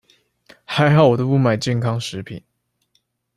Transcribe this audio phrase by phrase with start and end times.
[0.65, 2.43] 還好我都不買健康食品